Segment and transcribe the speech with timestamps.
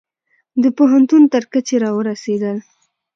[0.63, 2.57] د پوهنتون تر کچې را ورسیدل